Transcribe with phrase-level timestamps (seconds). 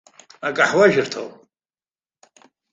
[0.47, 1.33] Акаҳуажәырҭоуп.